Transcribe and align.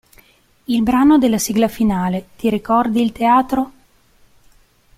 Il 0.63 0.81
brano 0.81 1.19
della 1.19 1.37
sigla 1.37 1.67
finale, 1.67 2.29
"Ti 2.35 2.49
ricordi 2.49 3.03
il 3.03 3.11
teatro? 3.11 3.71